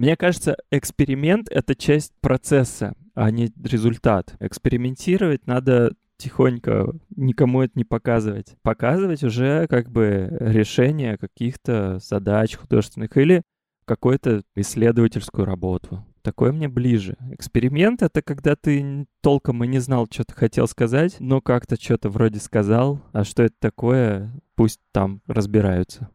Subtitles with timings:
[0.00, 4.34] Мне кажется, эксперимент— это часть процесса, а не результат.
[4.40, 8.54] Экспериментировать надо тихонько, никому это не показывать.
[8.62, 13.42] Показывать уже как бы решение каких-то задач художественных или
[13.84, 16.02] какую-то исследовательскую работу.
[16.22, 17.18] Такое мне ближе.
[17.32, 22.08] Эксперимент— это когда ты толком и не знал, что ты хотел сказать, но как-то что-то
[22.08, 26.08] вроде сказал, а что это такое, пусть там разбираются.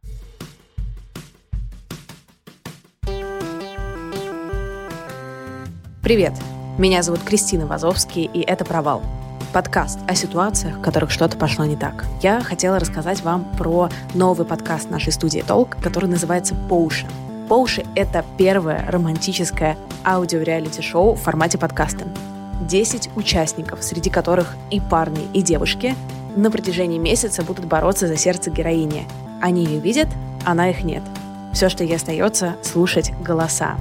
[6.06, 6.34] Привет!
[6.78, 9.02] Меня зовут Кристина Вазовский, и это «Провал».
[9.52, 12.04] Подкаст о ситуациях, в которых что-то пошло не так.
[12.22, 17.84] Я хотела рассказать вам про новый подкаст нашей студии «Толк», который называется «По уши».
[17.96, 22.04] Это первое романтическое аудио-реалити-шоу в формате подкаста.
[22.60, 25.96] Десять участников, среди которых и парни, и девушки,
[26.36, 29.08] на протяжении месяца будут бороться за сердце героини.
[29.42, 30.08] Они ее видят,
[30.44, 31.02] она их нет.
[31.52, 33.74] Все, что ей остается, слушать голоса.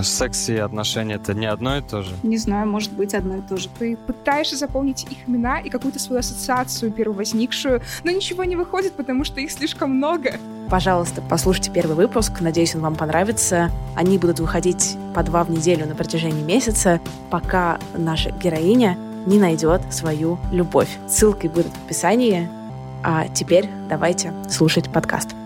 [0.00, 2.14] Секс и отношения это не одно и то же?
[2.22, 3.68] Не знаю, может быть одно и то же.
[3.78, 9.24] Ты пытаешься запомнить их имена и какую-то свою ассоциацию первовозникшую, но ничего не выходит, потому
[9.24, 10.38] что их слишком много.
[10.70, 12.40] Пожалуйста, послушайте первый выпуск.
[12.40, 13.70] Надеюсь, он вам понравится.
[13.94, 19.82] Они будут выходить по два в неделю на протяжении месяца, пока наша героиня не найдет
[19.90, 20.88] свою любовь.
[21.08, 22.48] Ссылки будут в описании.
[23.04, 25.41] А теперь давайте слушать подкаст.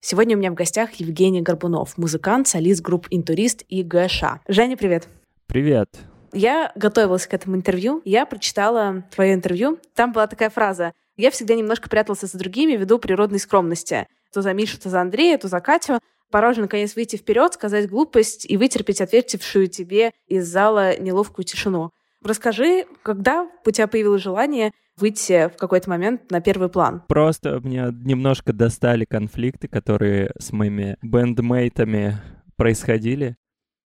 [0.00, 4.22] Сегодня у меня в гостях Евгений Горбунов, музыкант, солист групп «Интурист» и ГШ.
[4.46, 5.08] Женя, привет.
[5.46, 5.88] Привет.
[6.32, 9.80] Я готовилась к этому интервью, я прочитала твое интервью.
[9.94, 14.06] Там была такая фраза «Я всегда немножко прятался за другими ввиду природной скромности.
[14.32, 15.98] То за Мишу, то за Андрея, то за Катю.
[16.30, 21.90] Пора уже наконец выйти вперед, сказать глупость и вытерпеть ответившую тебе из зала неловкую тишину».
[22.28, 27.02] Расскажи, когда у тебя появилось желание выйти в какой-то момент на первый план?
[27.08, 32.18] Просто меня немножко достали конфликты, которые с моими бендмейтами
[32.56, 33.36] происходили.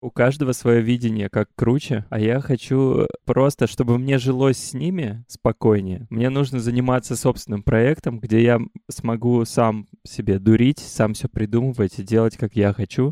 [0.01, 5.25] У каждого свое видение, как круче, а я хочу просто, чтобы мне жилось с ними
[5.27, 6.07] спокойнее.
[6.09, 12.03] Мне нужно заниматься собственным проектом, где я смогу сам себе дурить, сам все придумывать и
[12.03, 13.11] делать, как я хочу.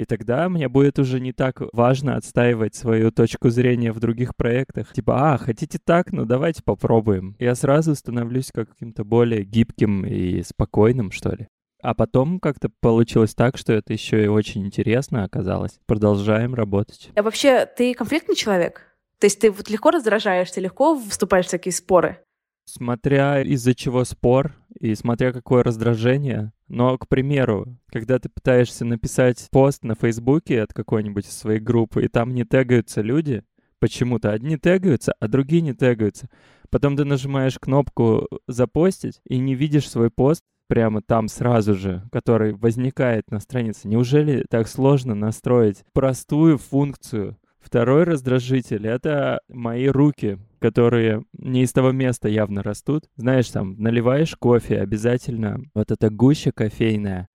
[0.00, 4.94] И тогда мне будет уже не так важно отстаивать свою точку зрения в других проектах.
[4.94, 6.10] Типа, а, хотите так?
[6.10, 7.36] Ну давайте попробуем.
[7.38, 11.48] Я сразу становлюсь каким-то более гибким и спокойным, что ли.
[11.82, 15.78] А потом как-то получилось так, что это еще и очень интересно оказалось.
[15.84, 17.10] Продолжаем работать.
[17.14, 18.96] А вообще, ты конфликтный человек?
[19.18, 22.22] То есть ты вот легко раздражаешься, легко вступаешь в всякие споры?
[22.64, 26.52] Смотря из-за чего спор и смотря какое раздражение.
[26.70, 32.08] Но, к примеру, когда ты пытаешься написать пост на Фейсбуке от какой-нибудь своей группы, и
[32.08, 33.42] там не тегаются люди,
[33.80, 36.28] почему-то одни тегаются, а другие не тегаются.
[36.70, 42.54] Потом ты нажимаешь кнопку «Запостить» и не видишь свой пост прямо там сразу же, который
[42.54, 43.88] возникает на странице.
[43.88, 51.92] Неужели так сложно настроить простую функцию Второй раздражитель— это мои руки, которые не из того
[51.92, 53.04] места явно растут.
[53.16, 57.28] Знаешь, там, наливаешь кофе, обязательно вот эта гуща кофейная,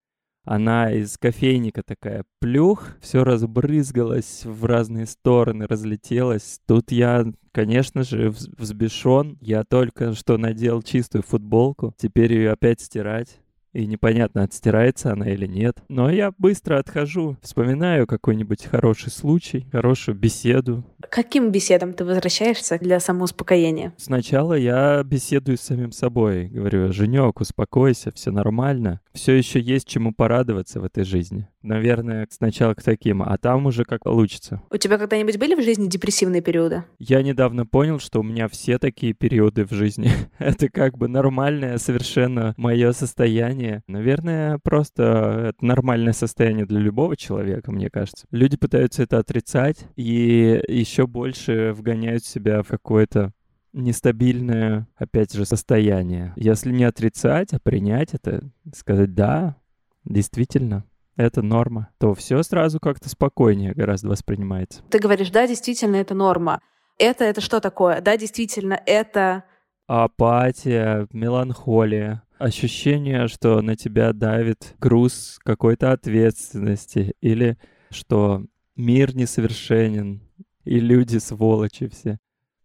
[0.46, 6.60] она из кофейника такая плюх, все разбрызгалось в разные стороны, разлетелось.
[6.68, 9.40] Тут я, конечно же, взбешен.
[9.42, 13.40] Я только что надел чистую футболку, теперь ее опять стирать.
[13.76, 15.78] И непонятно, отстирается она или нет.
[15.90, 20.84] Но я быстро отхожу, вспоминаю какой-нибудь хороший случай, хорошую беседу.
[21.10, 23.94] Каким беседам ты возвращаешься для самоуспокоения?
[23.98, 30.14] Сначала я беседую с самим собой, говорю, Женек, успокойся, все нормально, все еще есть чему
[30.14, 31.48] порадоваться в этой жизни.
[31.66, 34.62] Наверное, сначала к таким, а там уже как получится.
[34.70, 36.84] У тебя когда-нибудь были в жизни депрессивные периоды?
[37.00, 40.12] Я недавно понял, что у меня все такие периоды в жизни.
[40.40, 43.82] Это как бы нормальное совершенно мое состояние.
[43.88, 48.28] Наверное, просто это нормальное состояние для любого человека, мне кажется.
[48.30, 53.34] Люди пытаются это отрицать и еще больше вгоняют себя в какое-то
[53.74, 56.34] нестабильное, опять же, состояние.
[56.36, 59.58] Если не отрицать, а принять это, сказать «да,
[60.06, 60.86] действительно,
[61.16, 64.82] это норма», то все сразу как-то спокойнее гораздо воспринимается.
[64.90, 66.62] Ты говоришь «да, действительно, это норма».
[66.98, 68.00] Это, это что такое?
[68.02, 69.44] Да, действительно, это...
[69.88, 77.58] Апатия, меланхолия, ощущение, что на тебя давит груз какой-то ответственности, или
[77.92, 78.46] что
[78.76, 80.22] мир несовершенен,
[80.64, 82.18] и люди сволочи все.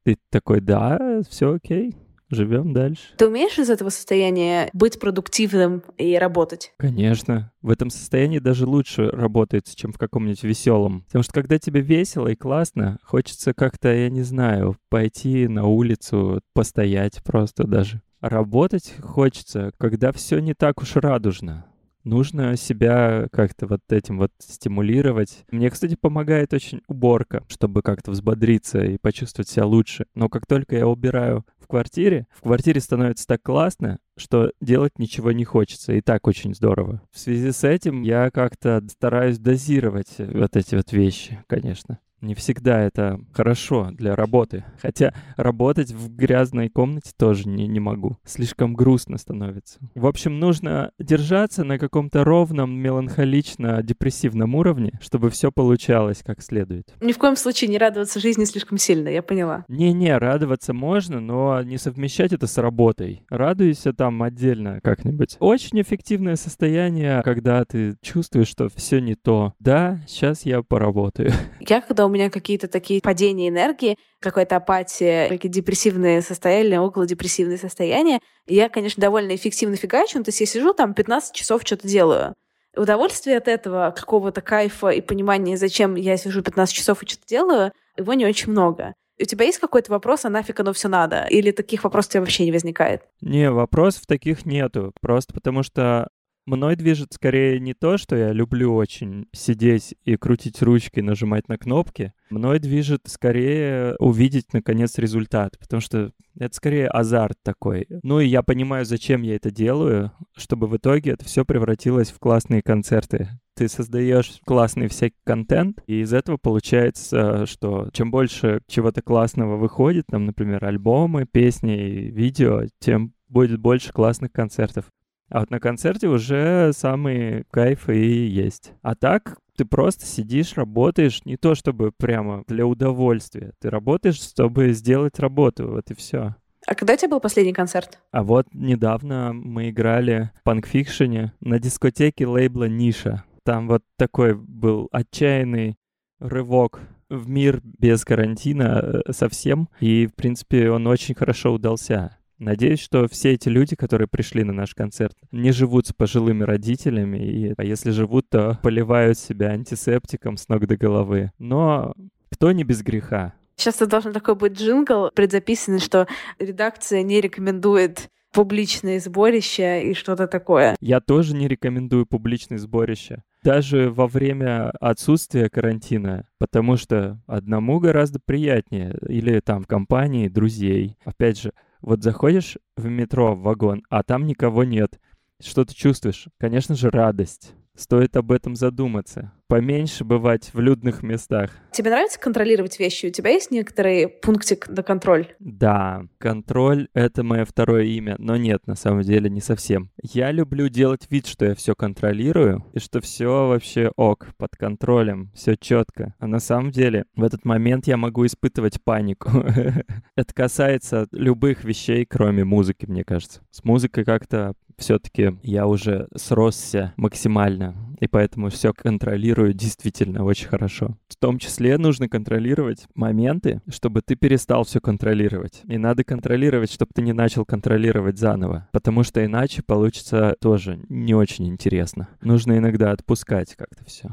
[0.04, 1.94] Ты такой, да, все окей,
[2.30, 3.02] живем дальше.
[3.16, 6.72] Ты умеешь из этого состояния быть продуктивным и работать?
[6.78, 7.52] Конечно.
[7.62, 11.02] В этом состоянии даже лучше работается, чем в каком-нибудь веселом.
[11.06, 16.40] Потому что когда тебе весело и классно, хочется как-то, я не знаю, пойти на улицу,
[16.54, 18.02] постоять просто даже.
[18.20, 21.66] Работать хочется, когда все не так уж радужно.
[22.04, 25.44] Нужно себя как-то вот этим вот стимулировать.
[25.50, 30.06] Мне, кстати, помогает очень уборка, чтобы как-то взбодриться и почувствовать себя лучше.
[30.14, 35.32] Но как только я убираю в квартире, в квартире становится так классно, что делать ничего
[35.32, 35.92] не хочется.
[35.92, 37.02] И так очень здорово.
[37.12, 41.98] В связи с этим я как-то стараюсь дозировать вот эти вот вещи, конечно.
[42.20, 44.64] Не всегда это хорошо для работы.
[44.80, 48.18] Хотя работать в грязной комнате тоже не, не могу.
[48.24, 49.78] Слишком грустно становится.
[49.94, 56.94] В общем, нужно держаться на каком-то ровном, меланхолично-депрессивном уровне, чтобы все получалось как следует.
[57.00, 59.64] Ни в коем случае не радоваться жизни слишком сильно, я поняла.
[59.68, 63.22] Не-не, радоваться можно, но не совмещать это с работой.
[63.30, 65.36] Радуйся там отдельно как-нибудь.
[65.40, 69.54] Очень эффективное состояние, когда ты чувствуешь, что все не то.
[69.58, 71.32] Да, сейчас я поработаю.
[71.60, 78.20] Я когда меня какие-то такие падения энергии, какая-то апатия, какие-то депрессивные состояния, около депрессивные состояния.
[78.46, 82.34] я, конечно, довольно эффективно фигачу, ну, то есть я сижу там 15 часов что-то делаю.
[82.76, 87.72] Удовольствие от этого, какого-то кайфа и понимания, зачем я сижу 15 часов и что-то делаю,
[87.96, 88.94] его не очень много.
[89.20, 91.26] У тебя есть какой-то вопрос, а нафиг оно все надо?
[91.28, 93.02] Или таких вопросов у тебя вообще не возникает?
[93.20, 94.92] Не, вопросов таких нету.
[95.02, 96.08] Просто потому что
[96.46, 101.58] Мной движет скорее не то, что я люблю очень сидеть и крутить ручки, нажимать на
[101.58, 102.12] кнопки.
[102.30, 107.86] Мной движет скорее увидеть, наконец, результат, потому что это скорее азарт такой.
[108.02, 112.18] Ну и я понимаю, зачем я это делаю, чтобы в итоге это все превратилось в
[112.18, 113.28] классные концерты.
[113.54, 120.06] Ты создаешь классный всякий контент, и из этого получается, что чем больше чего-то классного выходит,
[120.06, 124.86] там, например, альбомы, песни, видео, тем будет больше классных концертов.
[125.30, 128.72] А вот на концерте уже самый кайф и есть.
[128.82, 133.52] А так ты просто сидишь, работаешь не то чтобы прямо для удовольствия.
[133.60, 136.34] Ты работаешь, чтобы сделать работу, вот и все.
[136.66, 138.00] А когда у тебя был последний концерт?
[138.10, 143.24] А вот недавно мы играли в панкфикшене на дискотеке лейбла «Ниша».
[143.44, 145.76] Там вот такой был отчаянный
[146.18, 149.68] рывок в мир без карантина э, совсем.
[149.80, 152.16] И, в принципе, он очень хорошо удался.
[152.40, 157.18] Надеюсь, что все эти люди, которые пришли на наш концерт, не живут с пожилыми родителями,
[157.18, 161.32] и, а если живут, то поливают себя антисептиком с ног до головы.
[161.38, 161.94] Но
[162.32, 163.34] кто не без греха?
[163.56, 170.26] Сейчас это должен такой быть джингл предзаписанный, что редакция не рекомендует публичные сборища и что-то
[170.26, 170.76] такое.
[170.80, 173.22] Я тоже не рекомендую публичные сборища.
[173.42, 180.96] Даже во время отсутствия карантина, потому что одному гораздо приятнее, или там в компании друзей.
[181.04, 185.00] Опять же, вот заходишь в метро, в вагон, а там никого нет.
[185.40, 186.28] Что ты чувствуешь?
[186.38, 187.54] Конечно же, радость.
[187.80, 189.32] Стоит об этом задуматься.
[189.48, 191.50] Поменьше бывать в людных местах.
[191.72, 193.06] Тебе нравится контролировать вещи?
[193.06, 195.28] У тебя есть некоторый пунктик на контроль?
[195.38, 199.90] Да, контроль— это мое второе имя, но нет, на самом деле, не совсем.
[200.02, 205.32] Я люблю делать вид, что я все контролирую, и что все вообще ок, под контролем,
[205.34, 206.14] все четко.
[206.18, 209.30] А на самом деле, в этот момент я могу испытывать панику.
[210.16, 213.40] Это касается любых вещей, кроме музыки, мне кажется.
[213.50, 217.74] С музыкой как-то все-таки я уже сросся максимально.
[218.00, 220.96] и поэтому все контролирую действительно очень хорошо.
[221.08, 225.60] В том числе нужно контролировать моменты, чтобы ты перестал все контролировать.
[225.68, 231.14] И надо контролировать, чтобы ты не начал контролировать заново, потому что иначе получится тоже не
[231.14, 232.08] очень интересно.
[232.22, 234.08] Нужно иногда отпускать как-то все.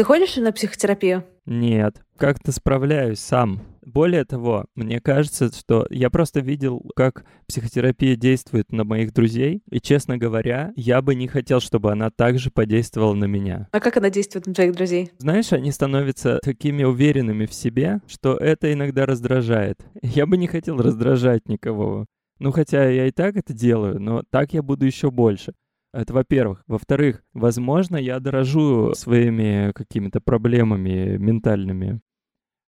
[0.00, 1.24] Ты ходишь на психотерапию?
[1.44, 3.60] Нет, как-то справляюсь сам.
[3.82, 9.78] Более того, мне кажется, что я просто видел, как психотерапия действует на моих друзей, и,
[9.78, 13.68] честно говоря, я бы не хотел, чтобы она также подействовала на меня.
[13.72, 15.10] А как она действует на твоих друзей?
[15.18, 19.84] Знаешь, они становятся такими уверенными в себе, что это иногда раздражает.
[20.02, 22.06] Я бы не хотел раздражать никого.
[22.38, 25.52] Ну, хотя я и так это делаю, но так я буду еще больше.
[25.92, 26.62] Это во-первых.
[26.66, 32.00] Во-вторых, возможно, я дорожу своими какими-то проблемами ментальными,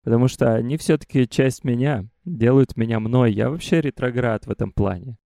[0.04, 3.32] потому что они все-таки часть меня, делают меня мной.
[3.32, 5.18] Я вообще ретроград в этом плане.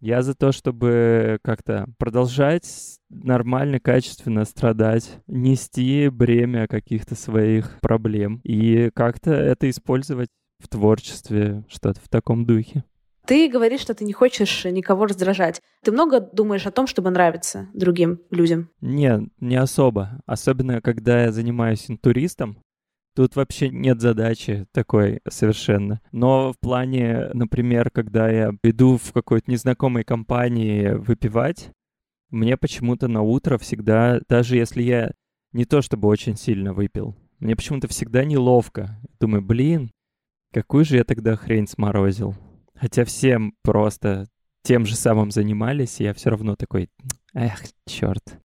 [0.00, 8.90] Я за то, чтобы как-то продолжать нормально, качественно страдать, нести бремя каких-то своих проблем и
[8.94, 10.28] как-то это использовать
[10.58, 12.84] в творчестве, что-то в таком духе.
[13.26, 15.60] Ты говоришь, что ты не хочешь никого раздражать.
[15.82, 18.70] Ты много думаешь о том, чтобы нравиться другим людям?
[18.80, 20.20] Нет, не особо.
[20.26, 22.62] Особенно, когда я занимаюсь интуристом.
[23.16, 26.00] Тут вообще нет задачи такой совершенно.
[26.12, 31.70] Но в плане, например, когда я иду в какой-то незнакомой компании выпивать,
[32.30, 35.12] мне почему-то на утро всегда, даже если я
[35.52, 39.00] не то чтобы очень сильно выпил, мне почему-то всегда неловко.
[39.18, 39.90] Думаю, блин,
[40.52, 42.34] какую же я тогда хрень сморозил.
[42.78, 44.26] Хотя всем просто
[44.62, 46.90] тем же самым занимались, я все равно такой,
[47.34, 48.38] эх, черт,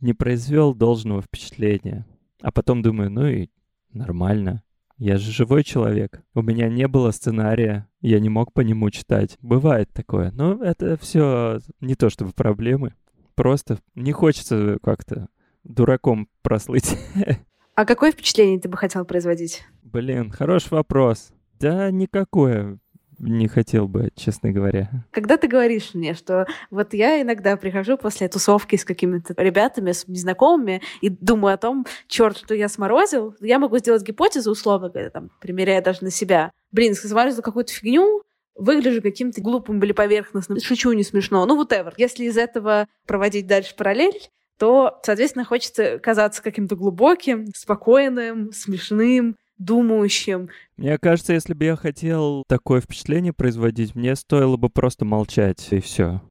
[0.00, 2.06] не произвел должного впечатления.
[2.42, 3.48] А потом думаю, ну и
[3.92, 4.62] нормально.
[4.98, 6.22] Я же живой человек.
[6.34, 9.36] У меня не было сценария, я не мог по нему читать.
[9.42, 10.30] Бывает такое.
[10.30, 12.94] Но это все не то чтобы проблемы.
[13.34, 15.28] Просто не хочется как-то
[15.64, 16.96] дураком прослыть.
[17.74, 19.62] А какое впечатление ты бы хотел производить?
[19.82, 21.30] Блин, хороший вопрос.
[21.60, 22.78] Да никакое
[23.18, 24.90] не хотел бы, честно говоря.
[25.10, 30.06] Когда ты говоришь мне, что вот я иногда прихожу после тусовки с какими-то ребятами, с
[30.06, 35.10] незнакомыми, и думаю о том, черт, что я сморозил, я могу сделать гипотезу, условно говоря,
[35.10, 36.52] там, примеряя даже на себя.
[36.72, 38.22] Блин, сморозил какую-то фигню,
[38.54, 41.92] выгляжу каким-то глупым или поверхностным, шучу не смешно, ну, whatever.
[41.96, 50.48] Если из этого проводить дальше параллель, то, соответственно, хочется казаться каким-то глубоким, спокойным, смешным, думающим.
[50.76, 55.80] Мне кажется, если бы я хотел такое впечатление производить, мне стоило бы просто молчать, и
[55.80, 56.22] все.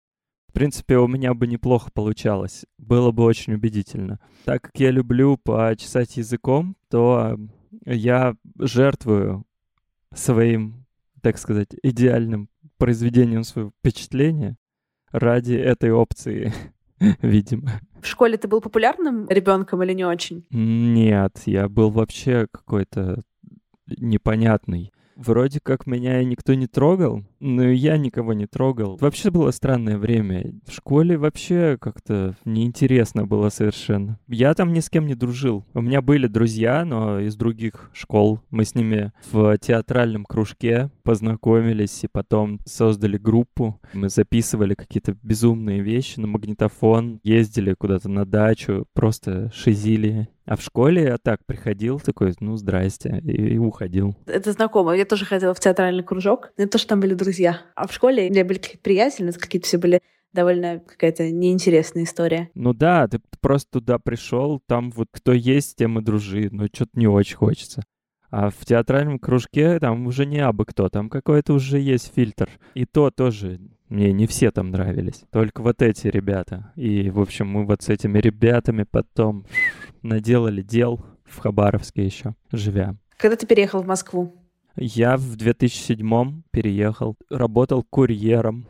[0.50, 2.66] В принципе, у меня бы неплохо получалось.
[2.78, 4.20] Было бы очень убедительно.
[4.46, 7.38] Так как я люблю почесать языком, то
[7.86, 9.46] я жертвую
[10.14, 10.86] своим,
[11.22, 14.58] так сказать, идеальным произведением своего впечатления
[15.12, 16.54] ради этой опции,
[17.22, 17.80] видимо.
[18.02, 20.46] В школе ты был популярным ребенком или не очень?
[20.52, 23.24] Нет, я был вообще какой-то
[23.88, 24.92] непонятный.
[25.16, 28.98] Вроде как меня никто не трогал, но и я никого не трогал.
[29.00, 30.54] Вообще было странное время.
[30.68, 34.20] В школе вообще как-то неинтересно было совершенно.
[34.28, 35.66] Я там ни с кем не дружил.
[35.74, 38.42] У меня были друзья, но из других школ.
[38.50, 43.80] Мы с ними в театральном кружке познакомились и потом создали группу.
[43.94, 50.62] Мы записывали какие-то безумные вещи на магнитофон, ездили куда-то на дачу, просто шизили а в
[50.62, 54.16] школе я так приходил, такой, ну, здрасте, и, и уходил.
[54.28, 54.96] Это знакомо.
[54.96, 56.52] Я тоже ходила в театральный кружок.
[56.58, 57.62] Не то, что там были друзья.
[57.76, 60.02] А в школе у меня были какие-то приятели, но какие-то все были
[60.34, 62.50] довольно какая-то неинтересная история.
[62.54, 66.92] Ну да, ты просто туда пришел, там вот кто есть, тем и дружи, но что-то
[66.94, 67.84] не очень хочется.
[68.30, 72.50] А в театральном кружке там уже не абы кто, там какой-то уже есть фильтр.
[72.74, 73.60] И то тоже
[73.90, 76.72] мне не все там нравились, только вот эти ребята.
[76.76, 79.46] И, в общем, мы вот с этими ребятами потом
[80.02, 82.96] наделали дел в Хабаровске еще, живя.
[83.18, 84.36] Когда ты переехал в Москву?
[84.78, 88.68] Я в 2007 переехал, работал курьером.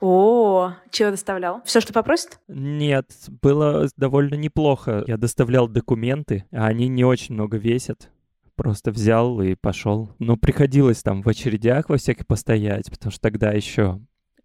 [0.00, 1.62] О, чего доставлял?
[1.64, 2.38] Все, что попросят?
[2.46, 3.10] Нет,
[3.42, 5.02] было довольно неплохо.
[5.06, 8.10] Я доставлял документы, а они не очень много весят.
[8.54, 10.10] Просто взял и пошел.
[10.20, 14.00] Но приходилось там в очередях во всяких постоять, потому что тогда еще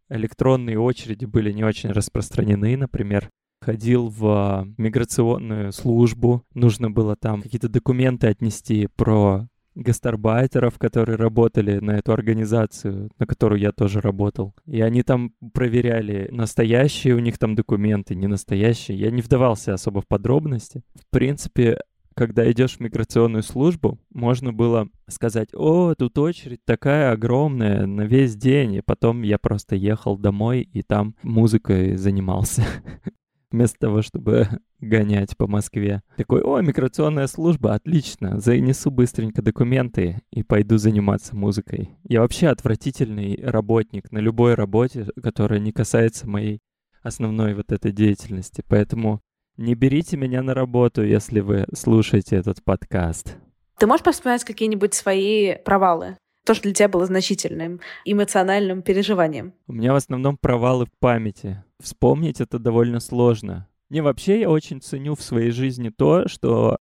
[0.10, 3.30] электронные очереди были не очень распространены, например
[3.62, 11.92] ходил в миграционную службу, нужно было там какие-то документы отнести про гастарбайтеров, которые работали на
[11.92, 14.54] эту организацию, на которую я тоже работал.
[14.66, 19.00] И они там проверяли, настоящие у них там документы, не настоящие.
[19.00, 20.84] Я не вдавался особо в подробности.
[20.96, 21.80] В принципе,
[22.20, 28.36] когда идешь в миграционную службу, можно было сказать, о, тут очередь такая огромная на весь
[28.36, 32.66] день, и потом я просто ехал домой и там музыкой занимался
[33.52, 34.50] вместо того, чтобы
[34.82, 36.02] гонять по Москве.
[36.18, 41.92] Такой, о, миграционная служба, отлично, занесу быстренько документы и пойду заниматься музыкой.
[42.04, 46.60] Я вообще отвратительный работник на любой работе, которая не касается моей
[47.02, 48.62] основной вот этой деятельности.
[48.68, 49.22] Поэтому
[49.60, 53.36] не берите меня на работу, если вы слушаете этот подкаст.
[53.78, 56.18] Ты можешь вспоминать какие-нибудь свои провалы?
[56.46, 59.54] То, что для тебя было значительным эмоциональным переживанием?
[59.68, 61.62] У меня в основном провалы в памяти.
[61.82, 63.68] Вспомнить это довольно сложно.
[63.90, 66.78] Не, вообще я очень ценю в своей жизни то, что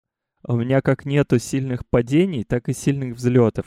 [0.47, 3.65] у меня как нету сильных падений, так и сильных взлетов.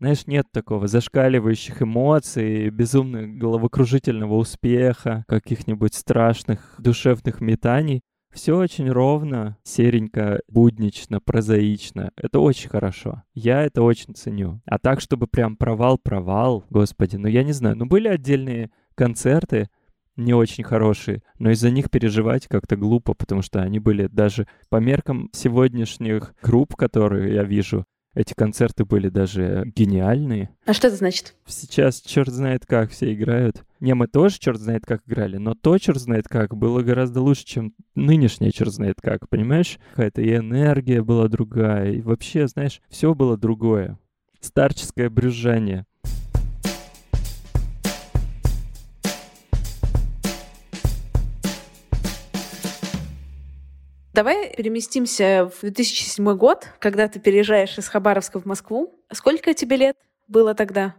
[0.00, 8.02] Знаешь, нет такого зашкаливающих эмоций, безумно головокружительного успеха, каких-нибудь страшных душевных метаний.
[8.32, 12.12] Все очень ровно, серенько, буднично, прозаично.
[12.16, 13.22] Это очень хорошо.
[13.34, 14.62] Я это очень ценю.
[14.64, 17.76] А так, чтобы прям провал-провал, господи, ну я не знаю.
[17.76, 19.68] Ну были отдельные концерты,
[20.16, 24.76] не очень хорошие, но из-за них переживать как-то глупо, потому что они были даже по
[24.76, 30.50] меркам сегодняшних групп, которые я вижу, эти концерты были даже гениальные.
[30.66, 31.34] А что это значит?
[31.46, 33.64] Сейчас черт знает как все играют.
[33.82, 37.44] Не, мы тоже черт знает как играли, но то черт знает как было гораздо лучше,
[37.44, 39.80] чем нынешнее черт знает как, понимаешь?
[39.90, 43.98] Какая-то и энергия была другая, и вообще, знаешь, все было другое.
[44.38, 45.84] Старческое брюзжание.
[54.14, 58.94] Давай переместимся в 2007 год, когда ты переезжаешь из Хабаровска в Москву.
[59.12, 59.96] Сколько тебе лет
[60.28, 60.94] было тогда?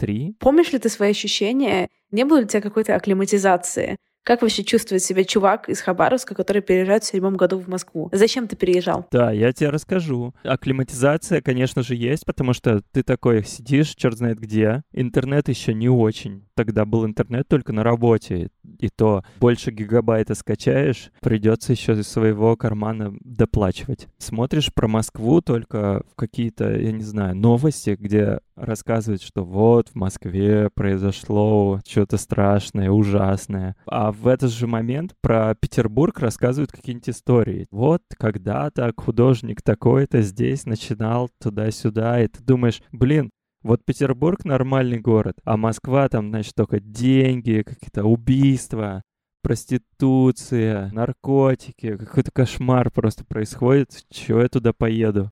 [0.00, 0.36] 23.
[0.38, 1.88] Помнишь ли ты свои ощущения?
[2.10, 3.96] Не было ли у тебя какой-то акклиматизации?
[4.30, 8.10] Как вообще чувствует себя чувак из Хабаровска, который переезжает в седьмом году в Москву?
[8.12, 9.08] Зачем ты переезжал?
[9.10, 10.36] Да, я тебе расскажу.
[10.44, 14.84] Акклиматизация, конечно же, есть, потому что ты такой сидишь, черт знает где.
[14.92, 16.44] Интернет еще не очень.
[16.54, 18.50] Тогда был интернет только на работе.
[18.78, 24.06] И то больше гигабайта скачаешь, придется еще из своего кармана доплачивать.
[24.18, 29.94] Смотришь про Москву только в какие-то, я не знаю, новости, где рассказывают, что вот в
[29.96, 33.74] Москве произошло что-то страшное, ужасное.
[33.86, 37.66] А в этот же момент про Петербург рассказывают какие-нибудь истории.
[37.70, 43.30] Вот когда-то художник такой-то здесь начинал туда-сюда, и ты думаешь, блин,
[43.62, 49.02] вот Петербург нормальный город, а Москва там, значит, только деньги, какие-то убийства,
[49.42, 55.30] проституция, наркотики, какой-то кошмар просто происходит, чего я туда поеду?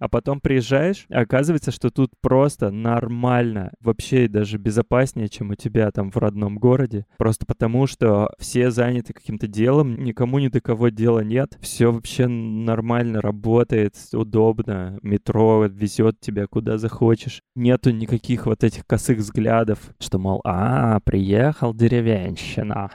[0.00, 5.90] А потом приезжаешь, и оказывается, что тут просто нормально, вообще даже безопаснее, чем у тебя
[5.90, 7.04] там в родном городе.
[7.18, 11.58] Просто потому, что все заняты каким-то делом, никому ни до кого дела нет.
[11.60, 14.98] Все вообще нормально работает, удобно.
[15.02, 17.42] Метро везет тебя куда захочешь.
[17.54, 22.90] Нету никаких вот этих косых взглядов, что, мол, а, приехал деревенщина.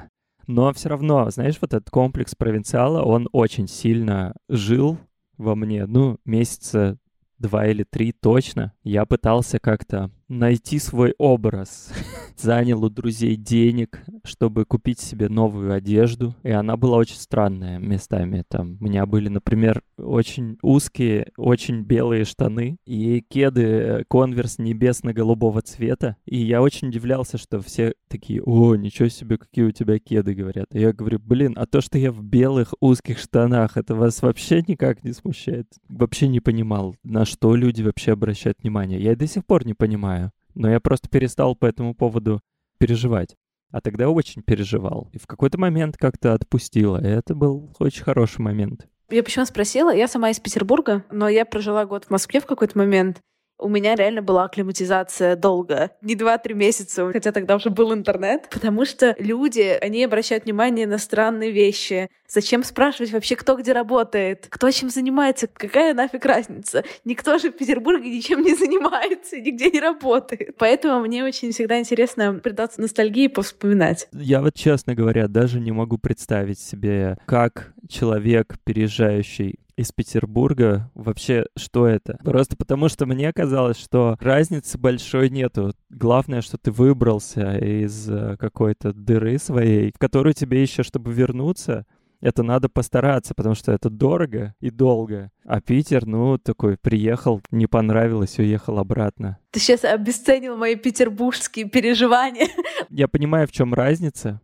[0.48, 4.98] Но все равно, знаешь, вот этот комплекс провинциала, он очень сильно жил
[5.38, 6.98] во мне, ну, месяца
[7.38, 8.74] два или три точно.
[8.84, 11.92] Я пытался как-то найти свой образ.
[12.38, 16.36] Занял у друзей денег, чтобы купить себе новую одежду.
[16.44, 18.44] И она была очень странная местами.
[18.48, 26.18] Там у меня были, например, очень узкие, очень белые штаны и кеды конверс небесно-голубого цвета.
[26.26, 30.68] И я очень удивлялся, что все такие, о, ничего себе, какие у тебя кеды, говорят.
[30.74, 34.64] И я говорю, блин, а то, что я в белых узких штанах, это вас вообще
[34.68, 35.68] никак не смущает?
[35.88, 39.02] Вообще не понимал, на что люди вообще обращают внимание.
[39.02, 40.15] Я и до сих пор не понимаю
[40.56, 42.42] но я просто перестал по этому поводу
[42.80, 43.36] переживать.
[43.72, 45.10] А тогда очень переживал.
[45.12, 47.04] И в какой-то момент как-то отпустила.
[47.04, 48.88] И это был очень хороший момент.
[49.10, 49.94] Я почему спросила?
[49.94, 53.22] Я сама из Петербурга, но я прожила год в Москве в какой-то момент
[53.58, 55.92] у меня реально была акклиматизация долго.
[56.02, 58.48] Не два-три месяца, хотя тогда уже был интернет.
[58.52, 62.10] Потому что люди, они обращают внимание на странные вещи.
[62.28, 64.48] Зачем спрашивать вообще, кто где работает?
[64.50, 65.48] Кто чем занимается?
[65.48, 66.84] Какая нафиг разница?
[67.06, 70.56] Никто же в Петербурге ничем не занимается, нигде не работает.
[70.58, 74.08] Поэтому мне очень всегда интересно предаться ностальгии и повспоминать.
[74.12, 80.92] Я вот, честно говоря, даже не могу представить себе, как человек, переезжающий из Петербурга.
[80.94, 82.18] Вообще, что это?
[82.24, 85.74] Просто потому, что мне казалось, что разницы большой нету.
[85.90, 91.86] Главное, что ты выбрался из э, какой-то дыры своей, в которую тебе еще, чтобы вернуться,
[92.22, 95.32] это надо постараться, потому что это дорого и долго.
[95.44, 99.38] А Питер, ну, такой, приехал, не понравилось, уехал обратно.
[99.52, 102.48] Ты сейчас обесценил мои петербургские переживания.
[102.90, 104.42] Я понимаю, в чем разница.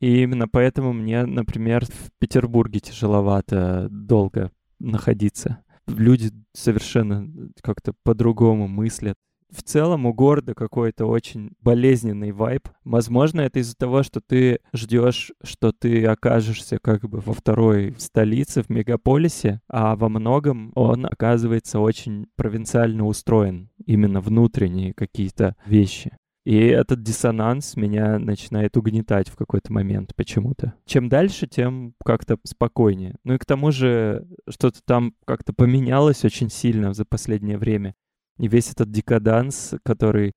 [0.00, 5.62] И именно поэтому мне, например, в Петербурге тяжеловато долго находиться.
[5.86, 7.28] Люди совершенно
[7.62, 9.16] как-то по-другому мыслят.
[9.50, 12.68] В целом у города какой-то очень болезненный вайб.
[12.84, 18.62] Возможно, это из-за того, что ты ждешь, что ты окажешься как бы во второй столице,
[18.62, 23.70] в мегаполисе, а во многом он оказывается очень провинциально устроен.
[23.84, 26.16] Именно внутренние какие-то вещи.
[26.44, 30.74] И этот диссонанс меня начинает угнетать в какой-то момент почему-то.
[30.86, 33.16] Чем дальше, тем как-то спокойнее.
[33.24, 37.94] Ну и к тому же что-то там как-то поменялось очень сильно за последнее время.
[38.38, 40.32] И весь этот декаданс, который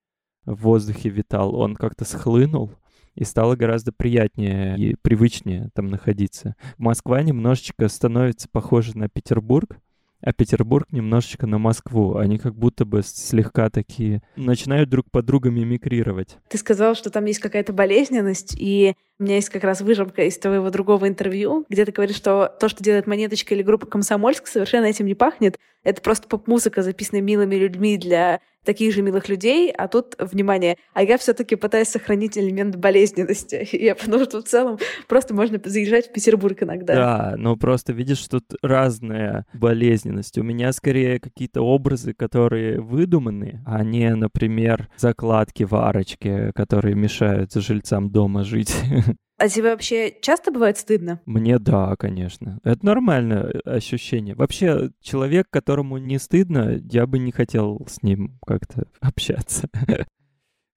[0.46, 2.74] в воздухе витал, он как-то схлынул
[3.16, 6.56] и стало гораздо приятнее и привычнее там находиться.
[6.78, 9.78] Москва немножечко становится похожа на Петербург,
[10.24, 12.16] а Петербург немножечко на Москву.
[12.16, 16.38] Они как будто бы слегка такие начинают друг под другом мимикрировать.
[16.50, 20.38] Ты сказал, что там есть какая-то болезненность, и у меня есть как раз выжимка из
[20.38, 24.86] твоего другого интервью, где ты говоришь, что то, что делает Монеточка или группа Комсомольск, совершенно
[24.86, 25.58] этим не пахнет.
[25.84, 31.04] Это просто поп-музыка, записанная милыми людьми для таких же милых людей, а тут, внимание, а
[31.04, 33.68] я все-таки пытаюсь сохранить элемент болезненности.
[33.74, 36.96] Я потому что в целом просто можно заезжать в Петербург иногда.
[36.96, 40.38] Да, но просто видишь, тут разная болезненность.
[40.38, 47.54] У меня скорее какие-то образы, которые выдуманы, а не, например, закладки в арочке, которые мешают
[47.54, 48.74] жильцам дома жить.
[49.38, 51.20] А тебе вообще часто бывает стыдно?
[51.26, 52.60] Мне да, конечно.
[52.64, 54.36] Это нормальное ощущение.
[54.36, 59.68] Вообще, человек, которому не стыдно, я бы не хотел с ним как-то общаться.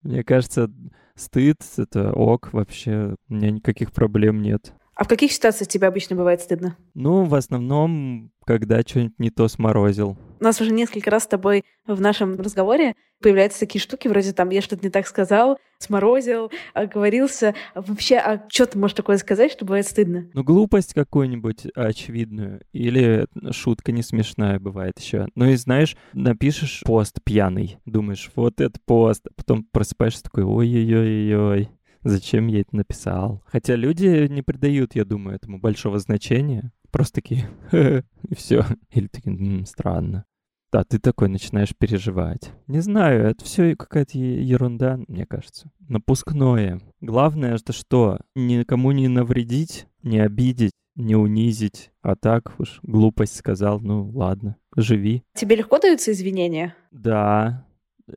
[0.01, 0.71] Мне кажется,
[1.15, 3.15] стыд— это ок вообще.
[3.29, 4.73] У меня никаких проблем нет.
[4.97, 6.75] А в каких ситуациях тебе обычно бывает стыдно?
[6.95, 10.17] Ну, в основном, когда что-нибудь не то сморозил.
[10.39, 14.49] У нас уже несколько раз с тобой в нашем разговоре появляются такие штуки, вроде там
[14.49, 17.53] «я что-то не так сказал», «сморозил», «оговорился».
[17.75, 20.29] Вообще, а что ты можешь такое сказать, что бывает стыдно?
[20.33, 22.61] Ну, глупость какую-нибудь очевидную.
[22.73, 25.27] Или шутка не смешная бывает еще.
[25.35, 31.69] Ну и знаешь, напишешь пост пьяный, думаешь, вот это пост, а потом просыпаешься такой «ой-ой-ой-ой».
[32.07, 33.43] Зачем я это написал?
[33.45, 36.71] Хотя люди не придают, я думаю, этому большого значения.
[36.91, 38.65] Просто такие, и все.
[38.91, 40.25] Или такие, странно.
[40.71, 42.51] Да, ты такой начинаешь переживать.
[42.67, 45.71] Не знаю, это все какая-то ерунда, мне кажется.
[45.87, 46.81] Напускное.
[46.99, 48.19] Главное, это что?
[48.35, 51.91] Никому не навредить, не обидеть, не унизить.
[52.01, 55.23] А так уж глупость сказал, ну ладно, живи.
[55.35, 56.75] Тебе легко даются извинения?
[56.91, 57.65] Да.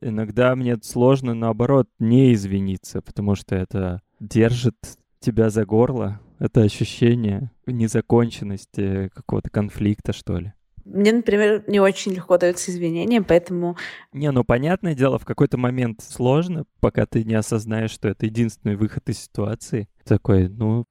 [0.01, 4.75] Иногда мне сложно, наоборот, не извиниться, потому что это держит
[5.19, 6.19] тебя за горло.
[6.39, 10.53] Это ощущение незаконченности какого-то конфликта, что ли.
[10.85, 13.77] Мне, например, не очень легко даются извинения, поэтому...
[14.13, 18.75] Не, ну понятное дело, в какой-то момент сложно, пока ты не осознаешь, что это единственный
[18.75, 19.87] выход из ситуации.
[20.05, 20.85] Такой, ну,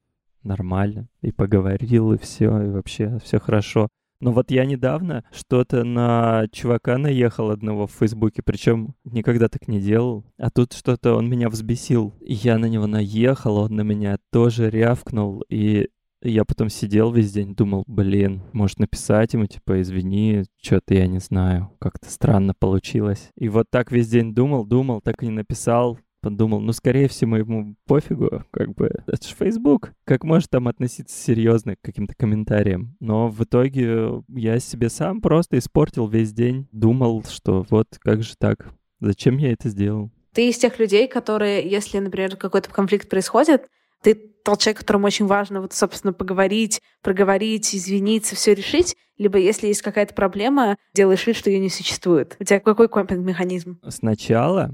[0.45, 1.09] нормально.
[1.23, 3.89] И поговорил, и все, и вообще все хорошо.
[4.21, 9.81] Но вот я недавно что-то на чувака наехал одного в Фейсбуке, причем никогда так не
[9.81, 10.25] делал.
[10.39, 12.15] А тут что-то он меня взбесил.
[12.21, 15.43] Я на него наехал, он на меня тоже рявкнул.
[15.49, 15.89] И
[16.23, 21.19] я потом сидел весь день, думал, блин, может написать ему, типа, извини, что-то я не
[21.19, 23.31] знаю, как-то странно получилось.
[23.37, 25.99] И вот так весь день думал, думал, так и не написал.
[26.21, 29.93] Подумал, ну, скорее всего, ему пофигу, как бы, это же Facebook.
[30.05, 32.97] Как может там относиться серьезно к каким-то комментариям?
[33.01, 36.69] Но в итоге я себе сам просто испортил весь день.
[36.73, 38.69] Думал, что вот, как же так?
[39.01, 40.11] Зачем я это сделал?
[40.35, 43.67] Ты из тех людей, которые, если, например, какой-то конфликт происходит,
[44.03, 49.67] ты тот человек, которому очень важно, вот, собственно, поговорить, проговорить, извиниться, все решить, либо если
[49.67, 52.37] есть какая-то проблема, делаешь вид, что ее не существует.
[52.41, 53.79] У тебя какой копинг-механизм?
[53.89, 54.71] Сначала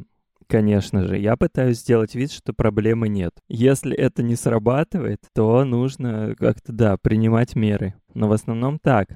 [0.48, 3.34] Конечно же, я пытаюсь сделать вид, что проблемы нет.
[3.48, 7.94] Если это не срабатывает, то нужно как-то, да, принимать меры.
[8.14, 9.08] Но в основном так.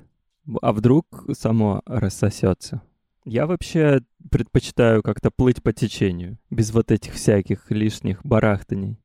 [0.61, 2.83] А вдруг само рассосется?
[3.25, 8.99] Я вообще предпочитаю как-то плыть по течению, без вот этих всяких лишних барахтаний.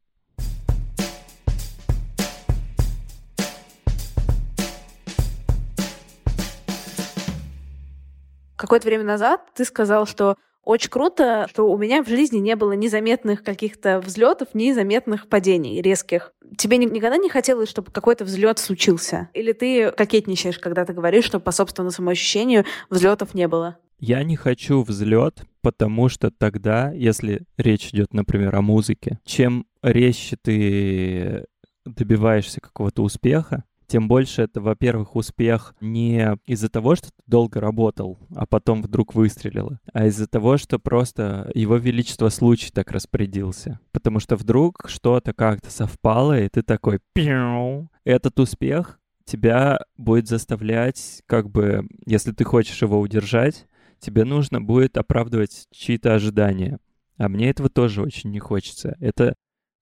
[8.56, 12.74] Какое-то время назад ты сказал, что очень круто, что у меня в жизни не было
[12.74, 16.34] незаметных каких-то взлетов, незаметных падений резких.
[16.58, 19.30] Тебе никогда не хотелось, чтобы какой-то взлет случился?
[19.34, 23.78] Или ты кокетничаешь, когда ты говоришь, что по собственному самоощущению взлетов не было?
[24.00, 30.36] Я не хочу взлет, потому что тогда, если речь идет, например, о музыке, чем резче
[30.42, 31.46] ты
[31.86, 38.18] добиваешься какого-то успеха, тем больше это, во-первых, успех не из-за того, что ты долго работал,
[38.36, 43.80] а потом вдруг выстрелило, а из-за того, что просто его величество случай так распорядился.
[43.92, 47.90] Потому что вдруг что-то как-то совпало, и ты такой «пиу».
[48.04, 53.68] Этот успех тебя будет заставлять, как бы, если ты хочешь его удержать,
[54.00, 56.80] тебе нужно будет оправдывать чьи-то ожидания.
[57.18, 58.96] А мне этого тоже очень не хочется.
[59.00, 59.36] Это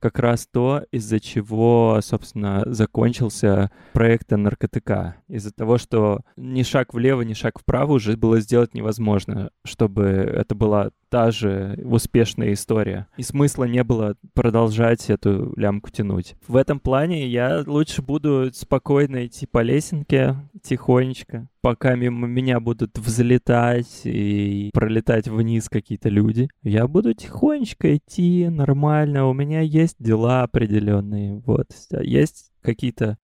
[0.04, 5.16] как раз то, из-за чего, собственно, закончился проект НРКТК.
[5.30, 10.56] Из-за того, что ни шаг влево, ни шаг вправо уже было сделать невозможно, чтобы это
[10.56, 13.06] была та же успешная история.
[13.18, 16.34] И смысла не было продолжать эту лямку тянуть.
[16.48, 22.98] В этом плане я лучше буду спокойно идти по лесенке, тихонечко, пока мимо меня будут
[22.98, 26.50] взлетать и пролетать вниз какие-то люди.
[26.64, 31.68] Я буду тихонечко идти, нормально, у меня есть дела определенные, вот.
[32.02, 33.20] Есть какие-то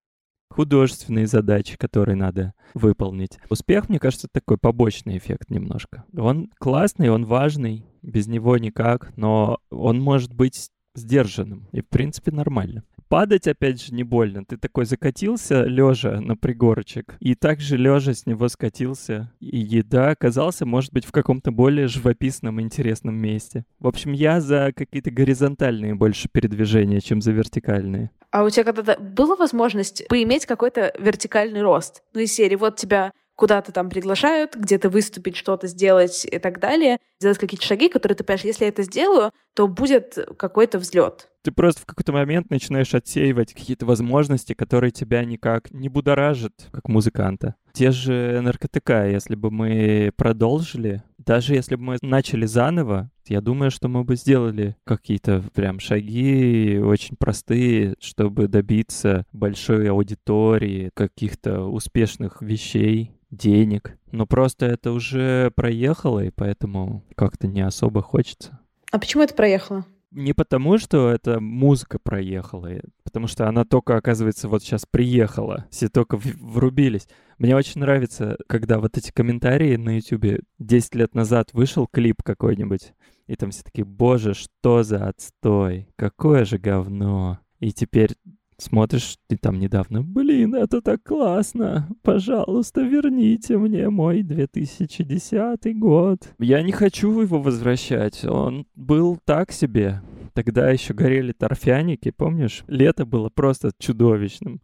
[0.49, 3.37] художественные задачи, которые надо выполнить.
[3.49, 6.05] Успех, мне кажется, такой побочный эффект немножко.
[6.17, 12.31] Он классный, он важный, без него никак, но он может быть сдержанным и, в принципе,
[12.31, 12.83] нормально.
[13.09, 14.45] Падать, опять же, не больно.
[14.45, 19.33] Ты такой закатился лежа на пригорочек, и также лежа с него скатился.
[19.39, 23.65] И еда оказался, может быть, в каком-то более живописном, интересном месте.
[23.79, 28.11] В общем, я за какие-то горизонтальные больше передвижения, чем за вертикальные.
[28.29, 32.03] А у тебя когда-то была возможность поиметь какой-то вертикальный рост?
[32.13, 36.99] Ну, из серии вот тебя куда-то там приглашают, где-то выступить, что-то сделать и так далее,
[37.19, 41.29] сделать какие-то шаги, которые ты понимаешь, если я это сделаю, то будет какой-то взлет.
[41.41, 46.89] Ты просто в какой-то момент начинаешь отсеивать какие-то возможности, которые тебя никак не будоражат, как
[46.89, 47.55] музыканта.
[47.71, 53.71] Те же НРКТК, если бы мы продолжили, даже если бы мы начали заново, я думаю,
[53.71, 62.41] что мы бы сделали какие-то прям шаги очень простые, чтобы добиться большой аудитории, каких-то успешных
[62.41, 63.97] вещей денег.
[64.11, 68.59] Но просто это уже проехало, и поэтому как-то не особо хочется.
[68.91, 69.85] А почему это проехало?
[70.11, 72.69] Не потому, что эта музыка проехала,
[73.03, 75.67] потому что она только, оказывается, вот сейчас приехала.
[75.69, 77.07] Все только врубились.
[77.37, 82.93] Мне очень нравится, когда вот эти комментарии на YouTube 10 лет назад вышел клип какой-нибудь,
[83.27, 87.39] и там все такие, боже, что за отстой, какое же говно.
[87.59, 88.15] И теперь
[88.61, 96.33] смотришь, ты там недавно, блин, это так классно, пожалуйста, верните мне мой 2010 год.
[96.39, 100.01] Я не хочу его возвращать, он был так себе.
[100.33, 102.63] Тогда еще горели торфяники, помнишь?
[102.67, 104.61] Лето было просто чудовищным.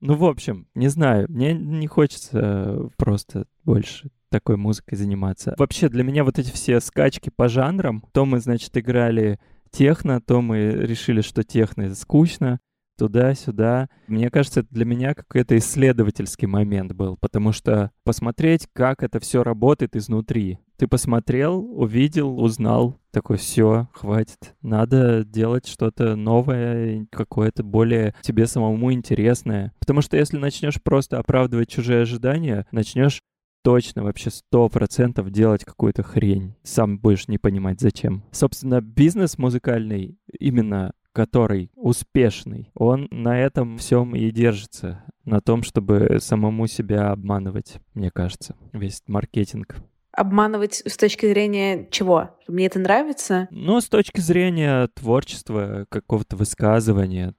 [0.00, 5.54] Ну, в общем, не знаю, мне не хочется просто больше такой музыкой заниматься.
[5.58, 9.38] Вообще, для меня вот эти все скачки по жанрам, то мы, значит, играли
[9.70, 12.60] техно, то мы решили, что техно скучно,
[13.00, 13.88] туда-сюда.
[14.08, 19.96] Мне кажется, для меня какой-то исследовательский момент был, потому что посмотреть, как это все работает
[19.96, 20.58] изнутри.
[20.76, 24.54] Ты посмотрел, увидел, узнал, такой, все, хватит.
[24.60, 29.72] Надо делать что-то новое, какое-то более тебе самому интересное.
[29.78, 33.20] Потому что если начнешь просто оправдывать чужие ожидания, начнешь
[33.62, 36.54] точно вообще сто процентов делать какую-то хрень.
[36.62, 38.24] Сам будешь не понимать зачем.
[38.30, 46.18] Собственно, бизнес музыкальный именно который успешный, он на этом всем и держится, на том, чтобы
[46.20, 49.76] самому себя обманывать, мне кажется, весь маркетинг.
[50.12, 52.36] Обманывать с точки зрения чего?
[52.48, 53.46] Мне это нравится?
[53.50, 57.34] Ну, с точки зрения творчества, какого-то высказывания.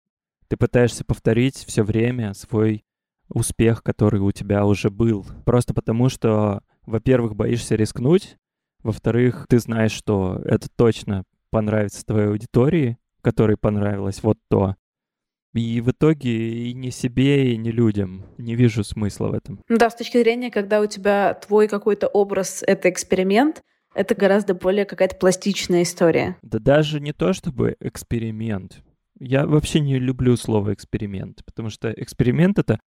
[0.48, 2.86] Ты пытаешься повторить все время свой
[3.30, 5.26] успех, который у тебя уже был.
[5.46, 8.38] Просто потому, что, во-первых, боишься рискнуть,
[8.84, 14.76] во-вторых, ты знаешь, что это точно понравится твоей аудитории, которой понравилось вот то.
[15.54, 18.26] И в итоге и не себе, и не людям.
[18.38, 19.62] Не вижу смысла в этом.
[19.68, 23.62] Ну да, с точки зрения, когда у тебя твой какой-то образ— это эксперимент,
[23.94, 26.38] это гораздо более какая-то пластичная история.
[26.42, 28.82] Да даже не то чтобы эксперимент.
[29.20, 32.80] Я вообще не люблю слово эксперимент, потому что эксперимент— это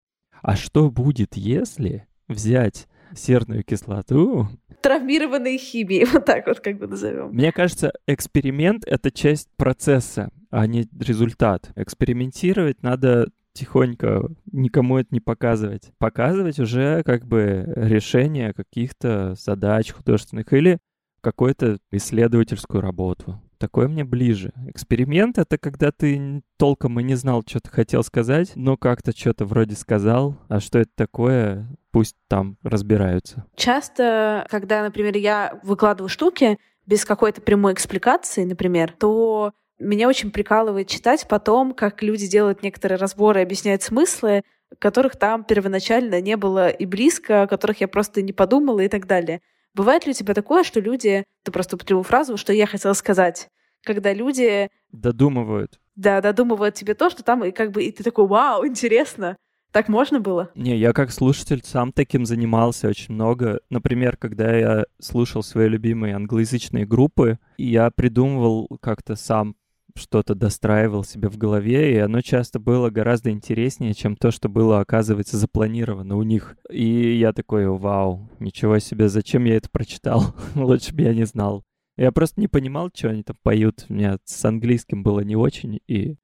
[0.40, 4.48] «а что будет, если взять серную кислоту.
[4.82, 7.28] Травмированные химии, вот так вот как бы назовем.
[7.28, 11.70] Мне кажется, эксперимент— это часть процесса, а не результат.
[11.76, 15.92] Экспериментировать надо тихонько, никому это не показывать.
[15.98, 20.78] Показывать уже как бы решение каких-то задач художественных или
[21.20, 23.40] какую-то исследовательскую работу.
[23.62, 24.50] Такое мне ближе.
[24.66, 29.44] Эксперимент— это когда ты толком и не знал, что ты хотел сказать, но как-то что-то
[29.44, 33.44] вроде сказал, а что это такое, пусть там разбираются.
[33.54, 40.88] Часто, когда, например, я выкладываю штуки без какой-то прямой экспликации, например, то меня очень прикалывает
[40.88, 44.42] читать потом, как люди делают некоторые разборы объясняют смыслы,
[44.80, 49.06] которых там первоначально не было и близко, о которых я просто не подумала и так
[49.06, 49.40] далее.
[49.74, 51.24] Бывает ли у тебя такое, что люди...
[51.44, 53.48] Ты просто употребил фразу, что я хотела сказать.
[53.84, 54.68] Когда люди...
[54.92, 55.80] Додумывают.
[55.96, 59.36] Да, додумывают тебе то, что там, и как бы, и ты такой, вау, интересно.
[59.72, 60.50] Так можно было?
[60.54, 63.60] Не, я как слушатель сам таким занимался очень много.
[63.70, 69.56] Например, когда я слушал свои любимые англоязычные группы, я придумывал как-то сам
[69.96, 74.80] что-то достраивал себе в голове, и оно часто было гораздо интереснее, чем то, что было,
[74.80, 76.56] оказывается, запланировано у них.
[76.70, 80.34] И я такой, вау, ничего себе, зачем я это прочитал?
[80.54, 81.64] Лучше бы я не знал.
[81.96, 83.86] Я просто не понимал, что они там поют.
[83.88, 86.16] У меня с английским было не очень, и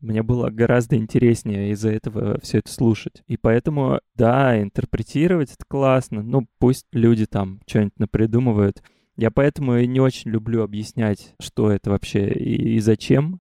[0.00, 3.22] мне было гораздо интереснее из-за этого все это слушать.
[3.26, 6.22] И поэтому, да, интерпретировать это классно.
[6.22, 8.82] Ну, пусть люди там что-нибудь напридумывают.
[9.20, 13.38] Я поэтому и не очень люблю объяснять, что это вообще и, и зачем.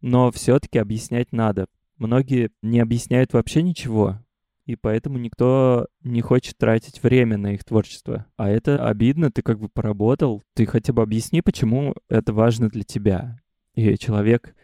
[0.00, 1.66] Но все-таки объяснять надо.
[1.98, 4.18] Многие не объясняют вообще ничего,
[4.66, 8.26] и поэтому никто не хочет тратить время на их творчество.
[8.36, 12.82] А это обидно, ты как бы поработал, ты хотя бы объясни, почему это важно для
[12.82, 13.40] тебя.
[13.76, 14.56] И человек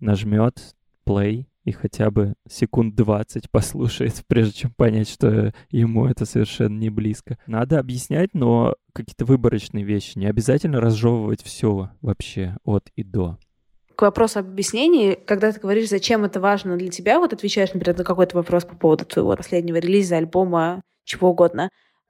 [0.00, 0.74] нажмет
[1.06, 6.90] play и хотя бы секунд 20 послушает, прежде чем понять, что ему это совершенно не
[6.90, 7.38] близко.
[7.46, 10.18] Надо объяснять, но какие-то выборочные вещи.
[10.18, 13.38] Не обязательно разжевывать все вообще от и до
[13.94, 17.98] к вопросу об объяснении, когда ты говоришь, зачем это важно для тебя, вот отвечаешь, например,
[17.98, 21.68] на какой-то вопрос по поводу твоего последнего релиза, альбома, чего угодно,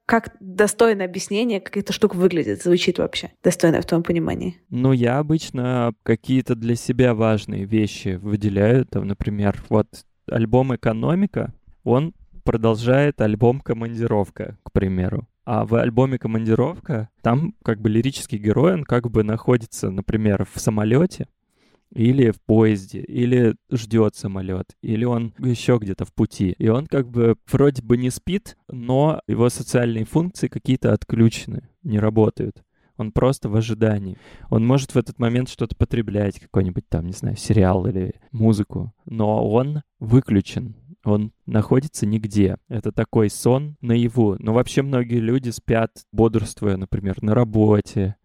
[0.09, 4.57] как достойное объяснение, как эта штука выглядит, звучит вообще, достойно в твоем понимании?
[4.71, 8.87] Ну, я обычно какие-то для себя важные вещи выделяю.
[8.87, 9.87] Там, например, вот
[10.27, 11.53] альбом «Экономика»,
[11.85, 15.29] он продолжает альбом «Командировка», к примеру.
[15.45, 20.59] А в альбоме «Командировка» там как бы лирический герой, он как бы находится, например, в
[20.59, 21.27] самолете,
[21.95, 26.55] или в поезде, или ждет самолет, или он еще где-то в пути.
[26.59, 31.99] И он как бы вроде бы не спит, но его социальные функции какие-то отключены, не
[31.99, 32.63] работают.
[32.99, 34.19] Он просто в ожидании.
[34.51, 39.49] Он может в этот момент что-то потреблять, какой-нибудь там, не знаю, сериал или музыку, но
[39.49, 40.75] он выключен.
[41.05, 42.59] Он находится нигде.
[42.69, 44.37] Это такой сон наяву.
[44.41, 48.17] Но вообще многие люди спят, бодрствуя, например, на работе,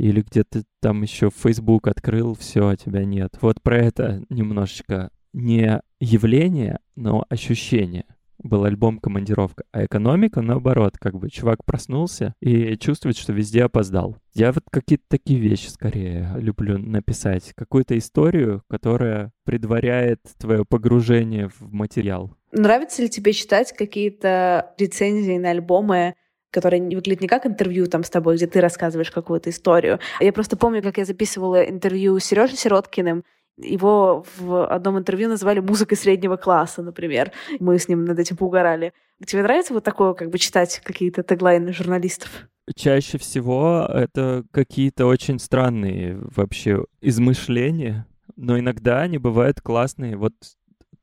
[0.00, 3.36] или где-то там еще Facebook открыл, все, а тебя нет.
[3.42, 8.06] Вот про это немножечко не явление, но ощущение.
[8.42, 14.16] Был альбом «Командировка», а экономика, наоборот, как бы чувак проснулся и чувствует, что везде опоздал.
[14.32, 17.52] Я вот какие-то такие вещи скорее люблю написать.
[17.54, 22.34] Какую-то историю, которая предваряет твое погружение в материал.
[22.52, 26.14] Нравится ли тебе читать какие-то рецензии на альбомы
[26.50, 30.00] которое выглядит не как интервью там с тобой, где ты рассказываешь какую-то историю.
[30.20, 33.24] Я просто помню, как я записывала интервью с Сережей Сироткиным,
[33.56, 37.32] его в одном интервью называли музыкой среднего класса, например.
[37.58, 38.92] Мы с ним над этим поугорали.
[39.24, 42.48] Тебе нравится вот такое, как бы читать какие-то теглайны журналистов?
[42.74, 50.16] Чаще всего это какие-то очень странные вообще измышления, но иногда они бывают классные.
[50.16, 50.32] Вот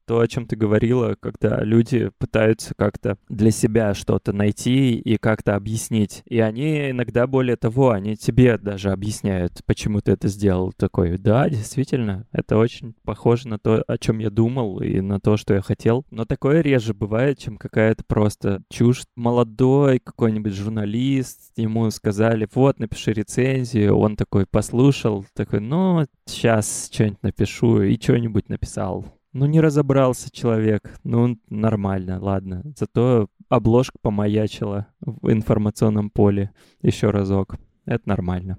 [0.08, 5.56] то, о чем ты говорила, когда люди пытаются как-то для себя что-то найти и как-то
[5.56, 6.24] объяснить.
[6.26, 10.72] И они иногда, более того, они тебе даже объясняют, почему ты это сделал.
[10.72, 15.36] Такой, да, действительно, это очень похоже на то, о чем я думал и на то,
[15.36, 16.06] что я хотел.
[16.10, 19.04] Но такое реже бывает, чем какая-то просто чушь.
[19.16, 27.24] Молодой какой-нибудь журналист, ему сказали, вот, напиши рецензию, он такой послушал, такой, ну, сейчас что-нибудь
[27.24, 30.92] напишу, и что-нибудь написал ну, не разобрался человек.
[31.04, 32.64] Ну, нормально, ладно.
[32.76, 36.50] Зато обложка помаячила в информационном поле
[36.82, 37.56] еще разок.
[37.86, 38.58] Это нормально.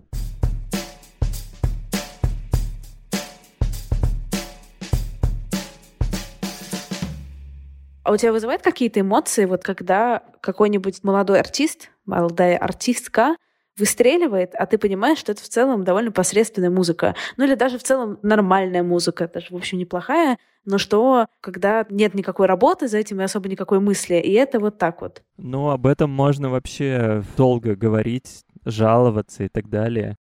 [8.04, 13.34] А у тебя вызывает какие-то эмоции, вот когда какой-нибудь молодой артист, молодая артистка
[13.76, 17.14] выстреливает, а ты понимаешь, что это в целом довольно посредственная музыка.
[17.36, 22.14] Ну или даже в целом нормальная музыка, даже, в общем, неплохая, но что, когда нет
[22.14, 25.22] никакой работы за этим и особо никакой мысли, и это вот так вот.
[25.38, 30.16] Ну, об этом можно вообще долго говорить, жаловаться и так далее.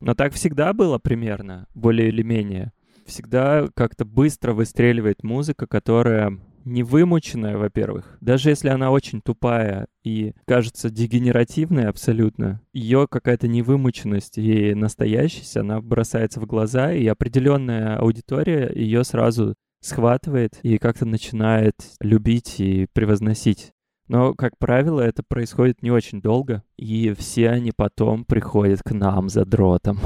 [0.00, 2.72] Но так всегда было примерно, более или менее.
[3.04, 8.16] Всегда как-то быстро выстреливает музыка, которая невымученная, во-первых.
[8.20, 15.80] Даже если она очень тупая и кажется дегенеративной абсолютно, ее какая-то невымученность и настоящесть, она
[15.80, 23.72] бросается в глаза, и определенная аудитория ее сразу схватывает и как-то начинает любить и превозносить.
[24.08, 29.28] Но, как правило, это происходит не очень долго, и все они потом приходят к нам
[29.28, 29.98] за дротом.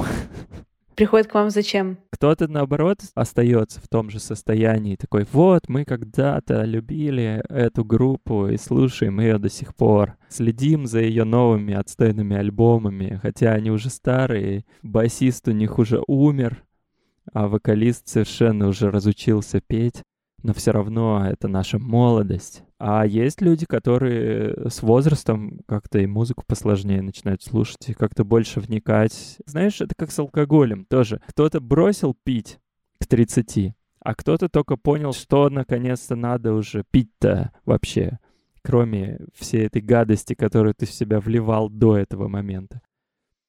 [0.97, 1.99] приходит к вам зачем?
[2.09, 8.57] Кто-то, наоборот, остается в том же состоянии, такой, вот, мы когда-то любили эту группу и
[8.57, 10.17] слушаем ее до сих пор.
[10.27, 16.63] Следим за ее новыми отстойными альбомами, хотя они уже старые, басист у них уже умер,
[17.33, 20.03] а вокалист совершенно уже разучился петь.
[20.43, 22.63] но все равно это наша молодость.
[22.79, 28.59] А есть люди, которые с возрастом как-то и музыку посложнее начинают слушать, и как-то больше
[28.59, 29.37] вникать.
[29.45, 31.21] Знаешь, это как с алкоголем тоже.
[31.27, 32.59] Кто-то бросил пить
[32.99, 38.19] к 30, а кто-то только понял, что наконец-то надо уже пить-то вообще,
[38.61, 42.81] кроме всей этой гадости, которую ты в себя вливал до этого момента.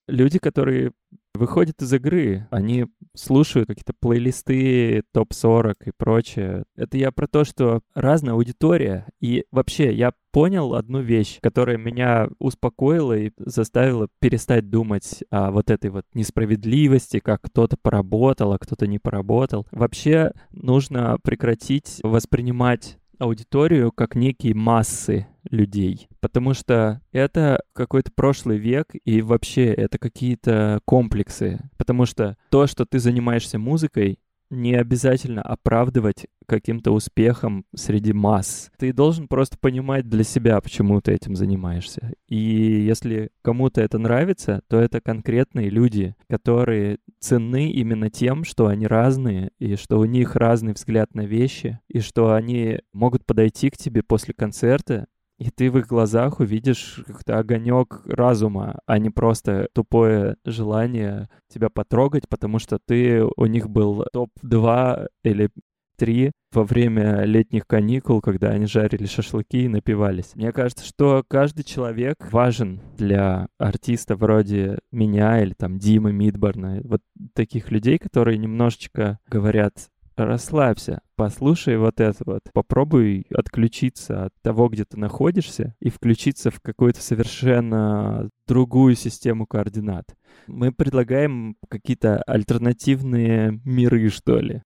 [0.07, 0.93] Люди, которые
[1.35, 6.65] выходят из игры, они слушают какие-то плейлисты, топ-40 и прочее.
[6.77, 9.07] Это я про то, что разная аудитория.
[9.21, 15.71] И вообще, я понял одну вещь, которая меня успокоила и заставила перестать думать о вот
[15.71, 19.67] этой вот несправедливости, как кто-то поработал, а кто-то не поработал.
[19.71, 28.89] Вообще нужно прекратить воспринимать аудиторию как некие массы людей, потому что это какой-то прошлый век
[29.05, 34.19] и вообще это какие-то комплексы, потому что то, что ты занимаешься музыкой,
[34.51, 38.71] не обязательно оправдывать каким-то успехом среди масс.
[38.79, 42.13] Ты должен просто понимать для себя, почему ты этим занимаешься.
[42.29, 48.87] И если кому-то это нравится, то это конкретные люди, которые ценны именно тем, что они
[48.87, 53.77] разные, и что у них разный взгляд на вещи, и что они могут подойти к
[53.77, 55.07] тебе после концерта
[55.39, 61.69] и ты в их глазах увидишь как-то огонек разума, а не просто тупое желание тебя
[61.69, 65.51] потрогать, потому что ты у них был топ-2 или
[65.97, 70.35] 3 во время летних каникул, когда они жарили шашлыки и напивались.
[70.35, 77.03] Мне кажется, что каждый человек важен для артиста вроде меня или там Димы Мидборна, вот
[77.35, 79.89] таких людей, которые немножечко говорят
[80.27, 86.61] расслабься, послушай вот это вот, попробуй отключиться от того, где ты находишься, и включиться в
[86.61, 90.15] какую-то совершенно другую систему координат.
[90.47, 94.63] Мы предлагаем какие-то альтернативные миры, что ли.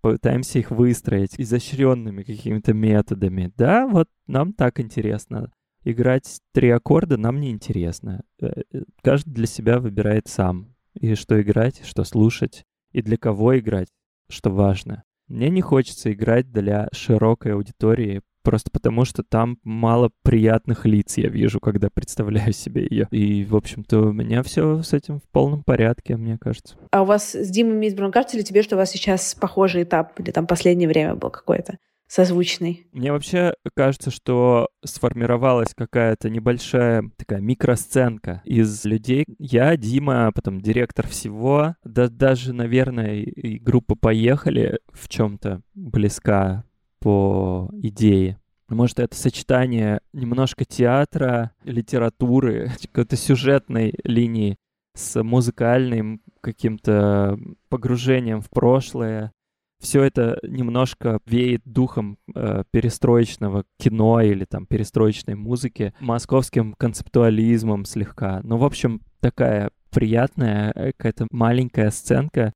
[0.00, 3.52] Пытаемся их выстроить изощренными какими-то методами.
[3.56, 5.50] Да, вот нам так интересно.
[5.82, 8.22] Играть три аккорда нам не интересно.
[8.40, 10.74] Э, э, каждый для себя выбирает сам.
[10.94, 13.88] И что играть, что слушать, и для кого играть
[14.28, 15.04] что важно.
[15.28, 21.28] Мне не хочется играть для широкой аудитории, просто потому что там мало приятных лиц я
[21.28, 23.08] вижу, когда представляю себе ее.
[23.10, 26.76] И, в общем-то, у меня все с этим в полном порядке, мне кажется.
[26.92, 30.18] А у вас с Димой Мисбром кажется ли тебе, что у вас сейчас похожий этап
[30.20, 31.78] или там последнее время был какой-то?
[32.08, 32.86] Созвучный.
[32.92, 39.24] Мне вообще кажется, что сформировалась какая-то небольшая такая микросценка из людей.
[39.38, 46.64] Я, Дима, потом директор всего, да даже, наверное, и группа «Поехали» в чем-то близка
[47.00, 48.38] по идее.
[48.68, 54.56] Может, это сочетание немножко театра, литературы, какой-то сюжетной линии
[54.94, 57.38] с музыкальным каким-то
[57.68, 59.32] погружением в прошлое,
[59.80, 68.40] все это немножко веет духом э, перестроечного кино или там перестроечной музыки, московским концептуализмом слегка.
[68.42, 72.52] Ну, в общем, такая приятная э, какая-то маленькая сценка,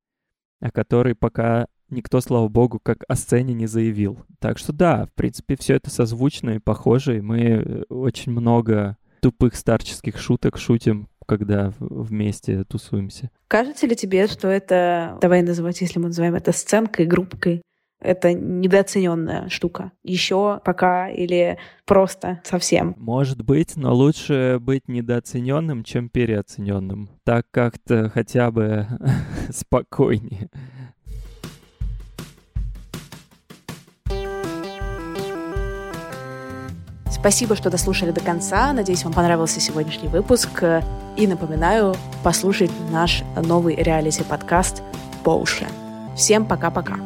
[0.60, 4.24] о которой пока никто, слава богу, как о сцене не заявил.
[4.38, 8.96] Так что да, в принципе, все это созвучно и похоже, и мы э, очень много
[9.20, 13.30] тупых старческих шуток шутим когда вместе тусуемся.
[13.46, 17.62] Кажется ли тебе, что это, давай называть, если мы называем это сценкой, группкой,
[18.00, 19.92] это недооцененная штука.
[20.02, 22.96] Еще пока или просто совсем.
[22.98, 27.10] Может быть, но лучше быть недооцененным, чем переоцененным.
[27.22, 28.88] Так как-то хотя бы
[29.50, 30.50] спокойнее.
[37.20, 38.72] Спасибо, что дослушали до конца.
[38.72, 40.62] Надеюсь, вам понравился сегодняшний выпуск.
[41.18, 41.94] И напоминаю,
[42.24, 44.82] послушать наш новый реалити-подкаст
[45.22, 45.68] по уши.
[46.16, 46.96] Всем пока-пока.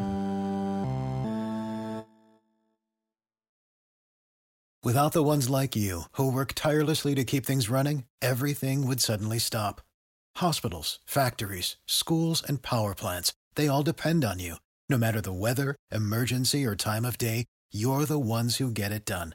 [4.85, 9.41] Without the ones like you, who work tirelessly to keep things running, everything would suddenly
[9.41, 9.81] stop.
[10.37, 14.57] Hospitals, factories, schools, and power plants, they all depend on you.
[14.89, 19.05] No matter the weather, emergency, or time of day, you're the ones who get it
[19.05, 19.35] done.